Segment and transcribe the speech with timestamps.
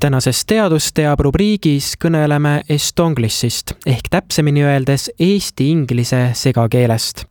[0.00, 7.24] tänases Teadus teab rubriigis kõneleme Estonglishist ehk täpsemini öeldes eesti-inglise segakeelest.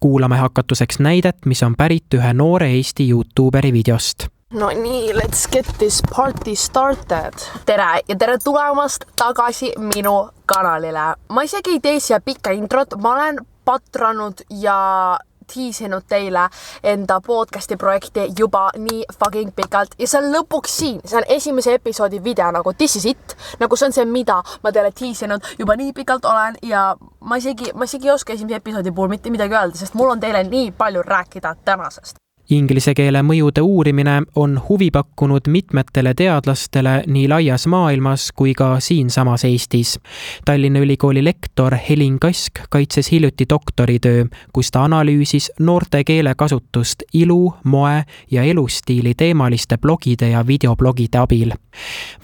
[0.00, 5.66] kuulame hakatuseks näidet, mis on pärit ühe noore Eesti Youtuberi videost no nii, let's get
[5.78, 7.34] this party started.
[7.66, 11.14] tere ja tere tulemast tagasi minu kanalile.
[11.28, 15.18] ma isegi ei tee siia pikka introt, ma olen patranud ja
[15.52, 16.48] tiisinud teile
[16.82, 19.94] enda podcast'i projekti juba nii fucking pikalt.
[19.98, 23.76] Ja see on lõpuks siin, see on esimese episoodi video nagu this is it, nagu
[23.76, 27.88] see on see, mida ma teile tiisinud juba nii pikalt olen ja ma isegi, ma
[27.88, 31.02] isegi ei oska esimese episoodi puhul mitte midagi öelda, sest mul on teile nii palju
[31.02, 38.52] rääkida tänasest Inglise keele mõjude uurimine on huvi pakkunud mitmetele teadlastele nii laias maailmas kui
[38.54, 39.98] ka siinsamas Eestis.
[40.44, 48.04] Tallinna Ülikooli lektor Helin Kask kaitses hiljuti doktoritöö, kus ta analüüsis noorte keelekasutust ilu, moe
[48.30, 51.52] ja elustiili teemaliste blogide ja videoblogide abil.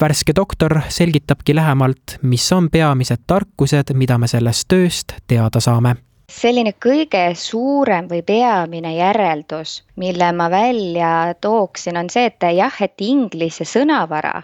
[0.00, 5.96] värske doktor selgitabki lähemalt, mis on peamised tarkused, mida me sellest tööst teada saame
[6.30, 13.04] selline kõige suurem või peamine järeldus, mille ma välja tooksin, on see, et jah, et
[13.04, 14.40] inglise sõnavara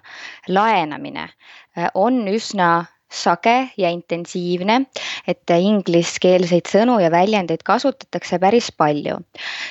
[0.48, 4.81] laenamine äh, on üsna sage ja intensiivne,
[5.27, 9.21] et ingliskeelseid sõnu ja väljendeid kasutatakse päris palju.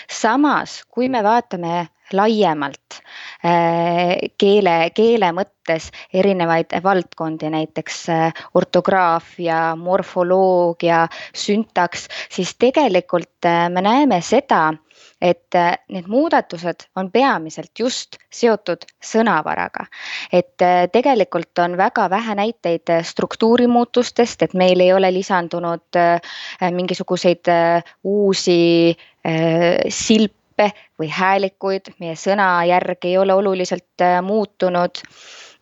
[0.09, 2.99] samas, kui me vaatame laiemalt
[3.45, 13.85] äh, keele, keele mõttes erinevaid valdkondi, näiteks äh, ortograafia, morfoloogia, süntaks, siis tegelikult äh, me
[13.85, 14.67] näeme seda,
[15.21, 15.55] et
[15.89, 19.85] need muudatused on peamiselt just seotud sõnavaraga.
[20.31, 20.59] et
[20.91, 25.99] tegelikult on väga vähe näiteid struktuurimuutustest, et meil ei ole lisandunud
[26.75, 27.47] mingisuguseid
[28.03, 28.97] uusi
[29.89, 35.01] silpe nippe või häälikuid, meie sõnajärg ei ole oluliselt äh, muutunud.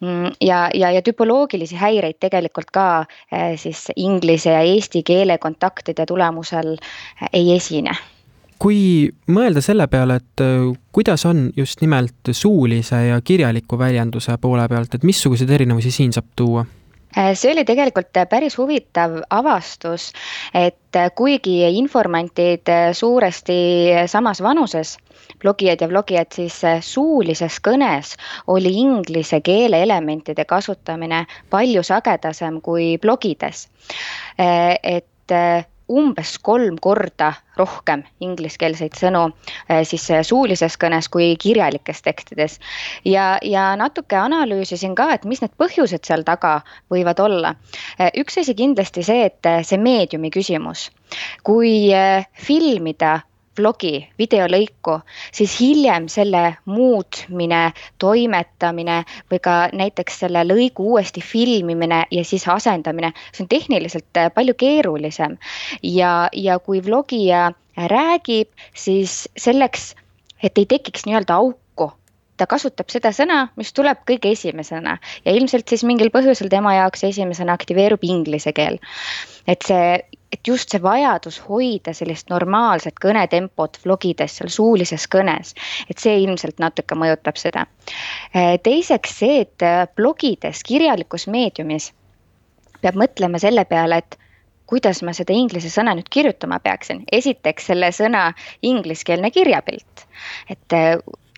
[0.01, 6.05] Mm, ja, ja, ja tüpoloogilisi häireid tegelikult ka äh, siis inglise ja eesti keele kontaktide
[6.05, 7.91] tulemusel äh, ei esine.
[8.59, 10.41] Kui mõelda selle peale, et
[10.95, 16.29] kuidas on just nimelt suulise ja kirjaliku väljenduse poole pealt, et missuguseid erinevusi siin saab
[16.35, 16.63] tuua?
[17.17, 20.11] Äh, see oli tegelikult päris huvitav avastus,
[20.53, 23.57] et kuigi informantid suuresti
[24.07, 24.97] samas vanuses,
[25.41, 28.15] blogijad ja vlogijad, siis suulises kõnes
[28.47, 33.67] oli inglise keele elementide kasutamine palju sagedasem kui blogides.
[34.39, 35.03] Äh, et
[35.91, 39.23] umbes kolm korda rohkem ingliskeelseid sõnu
[39.69, 42.59] eh, siis eh, suulises kõnes kui kirjalikes tekstides.
[43.05, 46.61] ja, ja natuke analüüsisin ka, et mis need põhjused seal taga
[46.91, 47.55] võivad olla.
[47.99, 50.89] Eh, üks asi kindlasti see, et see meediumi küsimus.
[51.43, 51.91] kui
[52.33, 53.19] filmida
[53.57, 54.99] vlogi, videolõiku,
[55.35, 57.63] siis hiljem selle muutmine,
[58.01, 64.29] toimetamine või ka näiteks selle lõigu uuesti filmimine ja siis asendamine, see on tehniliselt äh,
[64.33, 65.37] palju keerulisem.
[65.83, 69.93] ja, ja kui vlogija räägib, siis selleks,
[70.43, 71.62] et ei tekiks nii-öelda auku
[72.43, 77.05] ta kasutab seda sõna, mis tuleb kõige esimesena ja ilmselt siis mingil põhjusel tema jaoks
[77.07, 78.79] esimesena aktiveerub inglise keel.
[79.47, 80.01] et see
[80.33, 85.53] et just see vajadus hoida sellist normaalset kõnetempot vlogides, seal suulises kõnes,
[85.89, 87.67] et see ilmselt natuke mõjutab seda.
[88.65, 91.91] teiseks see, et blogides, kirjalikus meediumis
[92.81, 94.17] peab mõtlema selle peale, et
[94.65, 97.03] kuidas ma seda inglise sõna nüüd kirjutama peaksin.
[97.11, 98.31] esiteks selle sõna
[98.61, 100.07] ingliskeelne kirjapilt,
[100.49, 100.79] et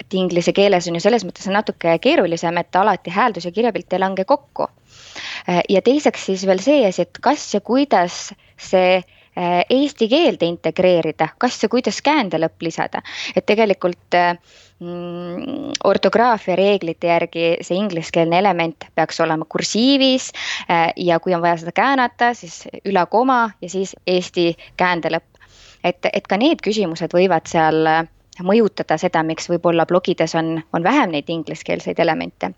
[0.02, 4.02] et inglise keeles on ju selles mõttes natuke keerulisem, et alati hääldus ja kirjapilt ei
[4.04, 4.68] lange kokku.
[5.70, 11.30] ja teiseks siis veel see asi, et kas ja kuidas see äh, eesti keelde integreerida,
[11.40, 13.02] kas ja kuidas käändelõpp lisada,
[13.36, 14.34] et tegelikult äh,
[14.80, 20.32] mm, ortograafia reeglite järgi see ingliskeelne element peaks olema kursiivis
[20.70, 25.32] äh, ja kui on vaja seda käänata, siis ülakoma ja siis eesti käändelõpp.
[25.84, 27.86] et, et ka need küsimused võivad seal
[28.44, 32.52] mõjutada seda, miks võib-olla blogides on, on vähem neid ingliskeelseid elemente.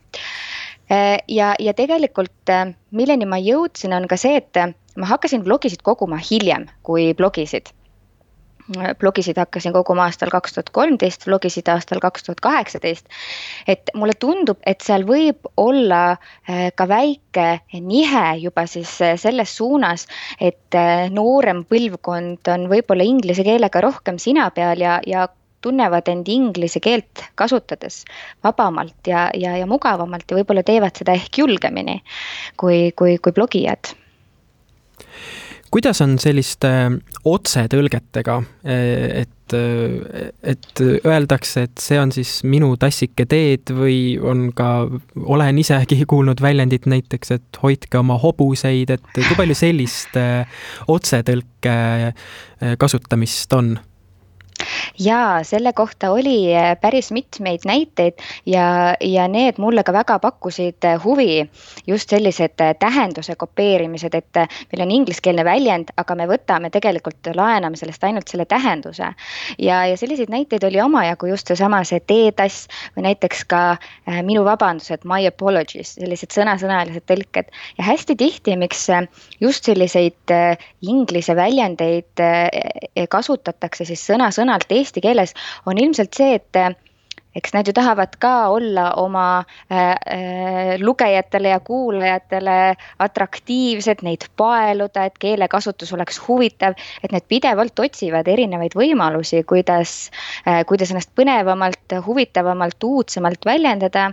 [1.27, 2.51] ja, ja tegelikult
[2.91, 4.55] milleni ma jõudsin, on ka see, et
[4.95, 7.73] ma hakkasin blogisid koguma hiljem kui blogisid
[8.99, 13.05] blogisid hakkasin koguma aastal kaks tuhat kolmteist, blogisid aastal kaks tuhat kaheksateist.
[13.67, 19.55] et mulle tundub, et seal võib olla äh, ka väike nihe juba siis äh, selles
[19.57, 20.07] suunas,
[20.39, 25.27] et äh, noorem põlvkond on võib-olla inglise keelega rohkem sina peal ja, ja
[25.67, 28.03] tunnevad end inglise keelt kasutades
[28.43, 31.99] vabamalt ja, ja, ja mugavamalt ja võib-olla teevad seda ehk julgemini
[32.57, 33.93] kui, kui, kui blogijad
[35.73, 36.69] kuidas on selliste
[37.27, 39.55] otsetõlgetega, et,
[40.51, 44.87] et öeldakse, et see on siis minu tassike teed või on ka,
[45.23, 50.17] olen isegi kuulnud väljendit näiteks, et hoidke oma hobuseid, et kui palju sellist
[50.87, 51.77] otsetõlke
[52.79, 53.75] kasutamist on?
[54.99, 58.13] Jaa, selle kohta oli äh, päris mitmeid näiteid
[58.45, 61.49] ja, ja need mulle ka väga pakkusid äh, huvi.
[61.87, 64.35] just sellised äh, tähenduse kopeerimised, et
[64.71, 69.11] meil on ingliskeelne väljend, aga me võtame tegelikult, laename sellest ainult selle tähenduse.
[69.57, 73.77] ja, ja selliseid näiteid oli omajagu just seesama see teetass või näiteks ka
[74.23, 77.53] minu vabandused, my apologies, sellised sõnasõnalised tõlked.
[77.77, 78.87] ja hästi tihti, miks
[79.39, 80.35] just selliseid
[80.81, 82.25] inglise väljendeid
[83.09, 85.35] kasutatakse siis sõna-sõnalt sõnalt eesti keeles,
[85.67, 86.77] on ilmselt see, et
[87.37, 95.19] eks nad ju tahavad ka olla oma äh, lugejatele ja kuulajatele atraktiivsed, neid paeluda, et
[95.21, 100.09] keelekasutus oleks huvitav, et need pidevalt otsivad erinevaid võimalusi, kuidas
[100.47, 104.11] äh,, kuidas ennast põnevamalt, huvitavamalt, uudsemalt väljendada.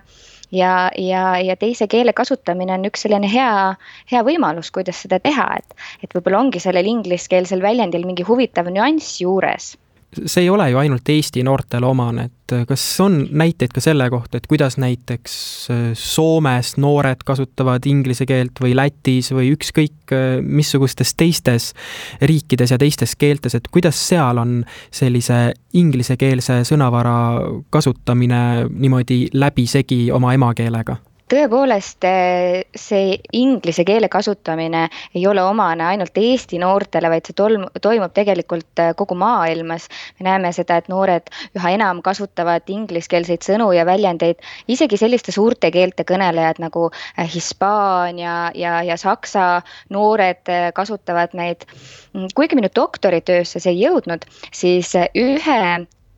[0.55, 3.73] Ja, ja, ja teise keele kasutamine on üks selline hea,
[4.13, 9.17] hea võimalus, kuidas seda teha, et, et võib-olla ongi sellel ingliskeelsel väljendil mingi huvitav nüanss
[9.25, 9.73] juures
[10.27, 14.39] see ei ole ju ainult Eesti noortele omane, et kas on näiteid ka selle kohta,
[14.39, 15.37] et kuidas näiteks
[15.73, 21.73] äh, Soomes noored kasutavad inglise keelt või Lätis või ükskõik äh, missugustes teistes
[22.23, 24.61] riikides ja teistes keeltes, et kuidas seal on
[24.95, 27.17] sellise inglisekeelse sõnavara
[27.71, 31.01] kasutamine niimoodi läbisegi oma emakeelega?
[31.33, 37.67] Tõepoolest, eh, see inglise keele kasutamine ei ole omane ainult Eesti noortele, vaid see tolm-,
[37.83, 39.89] toimub tegelikult eh, kogu maailmas.
[40.21, 45.71] me näeme seda, et noored üha enam kasutavad ingliskeelseid sõnu ja väljendeid, isegi selliste suurte
[45.71, 50.45] keelte kõnelejad nagu eh, Hispaania ja, ja Saksa noored
[50.75, 51.65] kasutavad neid.
[52.35, 55.61] kuigi minu doktoritöösse see ei jõudnud, siis ühe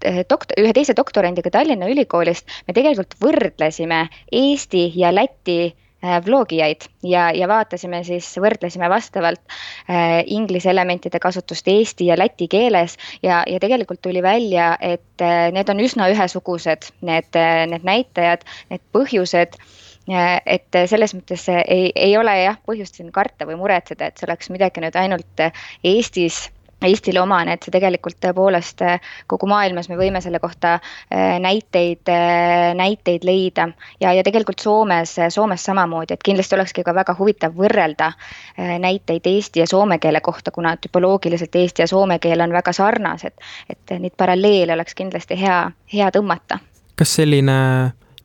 [0.04, 7.28] dokt-, ühe teise doktorandiga Tallinna Ülikoolist me tegelikult võrdlesime Eesti ja Läti eh, vlogijaid ja,
[7.34, 9.42] ja vaatasime siis, võrdlesime vastavalt
[9.88, 15.48] äh, inglise elementide kasutust eesti ja läti keeles ja, ja tegelikult tuli välja, et äh,
[15.52, 19.58] need on üsna ühesugused, need, need näitajad, need põhjused
[20.06, 24.52] et selles mõttes ei, ei ole jah põhjust siin karta või muretseda, et see oleks
[24.54, 25.42] midagi nüüd ainult
[25.82, 26.44] Eestis
[26.84, 28.98] Eestile omane, et see tegelikult tõepoolest äh,
[29.30, 33.70] kogu maailmas me võime selle kohta äh, näiteid, äh, näiteid leida
[34.00, 38.10] ja, ja tegelikult Soomes, Soomes samamoodi, et kindlasti olekski ka väga huvitav võrrelda
[38.56, 43.32] näiteid eesti ja soome keele kohta, kuna tüpoloogiliselt eesti ja soome keel on väga sarnased.
[43.70, 46.58] et neid paralleele oleks kindlasti hea, hea tõmmata.
[46.96, 47.56] kas selline,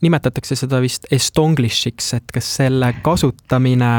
[0.01, 3.93] nimetatakse seda vist estonglish'iks, et kas selle kasutamine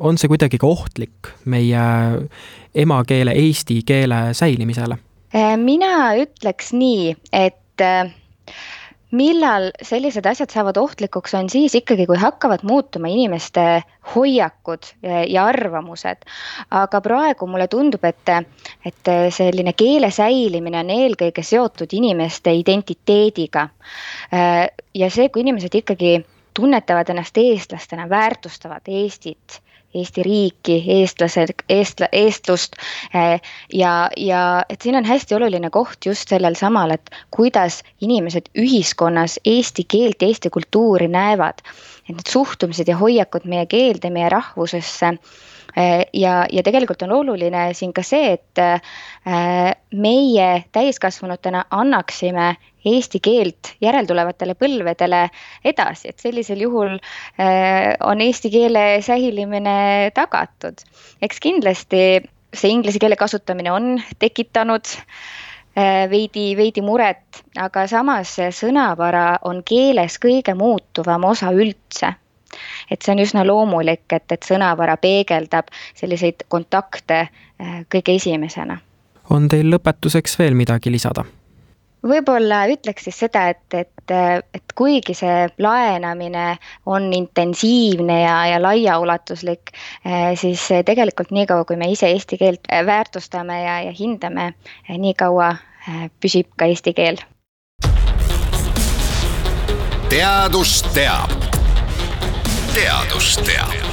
[0.00, 1.84] on see kuidagi ka ohtlik meie
[2.74, 4.98] emakeele, eesti keele säilimisele?
[5.34, 8.10] Äh, mina ütleks nii, et äh,
[9.10, 13.82] millal sellised asjad saavad ohtlikuks, on siis ikkagi, kui hakkavad muutuma inimeste
[14.14, 14.90] hoiakud
[15.28, 16.26] ja arvamused.
[16.70, 18.34] aga praegu mulle tundub, et,
[18.86, 23.68] et selline keele säilimine on eelkõige seotud inimeste identiteediga.
[24.34, 26.20] Äh, ja see, kui inimesed ikkagi
[26.54, 29.60] tunnetavad ennast eestlastena, väärtustavad Eestit
[29.94, 32.76] Eesti riiki, eestlased, eestla-, eestlust.
[33.14, 33.40] Eh,
[33.74, 39.38] ja, ja et siin on hästi oluline koht just sellel samal, et kuidas inimesed ühiskonnas
[39.44, 41.62] eesti keelt ja eesti kultuuri näevad.
[42.08, 45.14] et need suhtumised ja hoiakud meie keelde, meie rahvusesse
[45.76, 53.74] ja, ja tegelikult on oluline siin ka see, et eh, meie täiskasvanutena annaksime eesti keelt
[53.84, 55.26] järeltulevatele põlvedele
[55.64, 60.80] edasi, et sellisel juhul äh, on eesti keele säilimine tagatud.
[61.22, 62.22] eks kindlasti
[62.54, 70.18] see inglise keele kasutamine on tekitanud äh, veidi, veidi muret, aga samas sõnavara on keeles
[70.22, 72.14] kõige muutuvam osa üldse
[72.90, 78.80] et see on üsna loomulik, et, et sõnavara peegeldab selliseid kontakte äh, kõige esimesena.
[79.30, 81.24] on teil lõpetuseks veel midagi lisada?
[82.06, 84.12] võib-olla ütleks siis seda, et, et,
[84.54, 86.56] et kuigi see laenamine
[86.86, 93.62] on intensiivne ja, ja laiaulatuslik, eh, siis tegelikult niikaua, kui me ise eesti keelt väärtustame
[93.64, 94.54] ja, ja hindame,
[94.88, 95.54] nii kaua
[96.20, 97.20] püsib ka eesti keel.
[100.10, 101.49] teadus teab.
[102.74, 103.89] Teadus teab